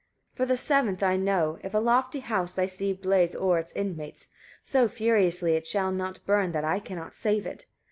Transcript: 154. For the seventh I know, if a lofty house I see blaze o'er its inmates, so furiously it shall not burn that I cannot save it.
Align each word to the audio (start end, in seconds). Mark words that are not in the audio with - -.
154. 0.35 0.35
For 0.35 0.49
the 0.49 0.57
seventh 0.57 1.03
I 1.03 1.15
know, 1.15 1.59
if 1.63 1.75
a 1.75 1.77
lofty 1.77 2.21
house 2.21 2.57
I 2.57 2.65
see 2.65 2.91
blaze 2.91 3.35
o'er 3.35 3.59
its 3.59 3.71
inmates, 3.73 4.29
so 4.63 4.87
furiously 4.87 5.53
it 5.53 5.67
shall 5.67 5.91
not 5.91 6.25
burn 6.25 6.53
that 6.53 6.65
I 6.65 6.79
cannot 6.79 7.13
save 7.13 7.45
it. 7.45 7.67